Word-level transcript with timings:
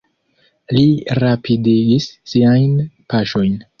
Li 0.77 0.85
rapidigis 1.23 2.09
siajn 2.33 2.75
paŝojn. 3.15 3.53